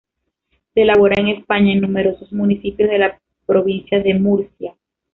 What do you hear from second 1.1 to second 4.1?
en España, en numerosos municipios de la provincia